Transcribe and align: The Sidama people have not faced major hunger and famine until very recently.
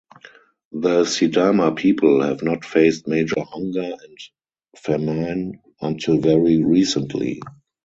The 0.71 1.03
Sidama 1.03 1.75
people 1.75 2.23
have 2.23 2.41
not 2.41 2.65
faced 2.65 3.07
major 3.07 3.39
hunger 3.41 3.81
and 3.83 4.17
famine 4.75 5.59
until 5.79 6.17
very 6.17 6.63
recently. 6.63 7.39